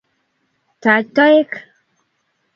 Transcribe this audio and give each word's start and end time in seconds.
taach 0.81 1.05
toek 1.15 1.51